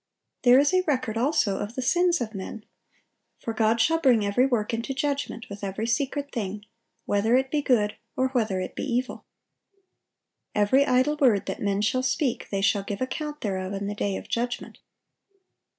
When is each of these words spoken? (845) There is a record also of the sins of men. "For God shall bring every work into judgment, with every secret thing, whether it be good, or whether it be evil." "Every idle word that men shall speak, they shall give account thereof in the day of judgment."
(845) 0.43 0.43
There 0.43 0.59
is 0.59 0.73
a 0.73 0.85
record 0.87 1.15
also 1.15 1.59
of 1.59 1.75
the 1.75 1.81
sins 1.83 2.21
of 2.21 2.33
men. 2.33 2.65
"For 3.37 3.53
God 3.53 3.79
shall 3.79 3.99
bring 3.99 4.25
every 4.25 4.47
work 4.47 4.73
into 4.73 4.95
judgment, 4.95 5.45
with 5.47 5.63
every 5.63 5.85
secret 5.85 6.31
thing, 6.31 6.65
whether 7.05 7.37
it 7.37 7.51
be 7.51 7.61
good, 7.61 7.97
or 8.17 8.29
whether 8.29 8.59
it 8.59 8.73
be 8.73 8.81
evil." 8.81 9.25
"Every 10.55 10.87
idle 10.87 11.17
word 11.17 11.45
that 11.45 11.61
men 11.61 11.83
shall 11.83 12.01
speak, 12.01 12.49
they 12.49 12.61
shall 12.61 12.81
give 12.81 12.99
account 12.99 13.41
thereof 13.41 13.73
in 13.73 13.85
the 13.85 13.93
day 13.93 14.15
of 14.15 14.27
judgment." 14.27 14.79